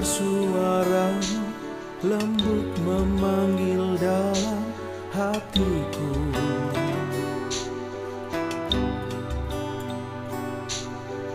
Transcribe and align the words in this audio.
suara 0.00 1.12
lembut 2.00 2.70
memanggil 2.86 3.98
dalam 4.00 4.62
hatiku. 5.12 6.12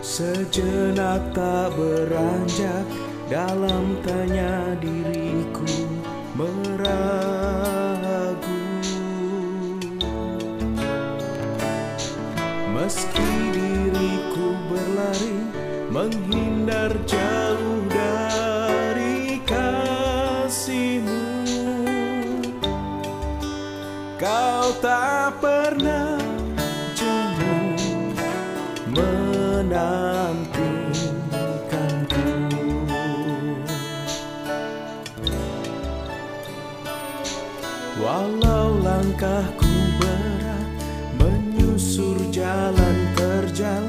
Sejenak 0.02 1.22
tak 1.32 1.72
beranjak 1.78 2.86
dalam 3.30 3.96
tanya 4.04 4.76
diriku 4.76 5.88
meragu. 6.36 7.00
Meski 12.76 13.30
diriku 13.56 14.52
berlari 14.68 15.38
menghindar 15.88 16.92
jauh 17.08 17.51
kasihmu 20.62 21.42
Kau 24.14 24.70
tak 24.78 25.42
pernah 25.42 26.14
jenuh 26.94 28.14
ku. 30.54 30.70
Walau 37.98 38.78
langkahku 38.86 39.74
berat 39.98 40.66
menyusur 41.18 42.22
jalan 42.30 42.96
terjal 43.18 43.82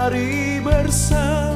hari 0.00 0.64
bersama. 0.64 1.49